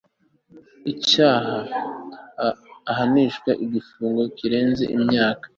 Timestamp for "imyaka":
4.95-5.47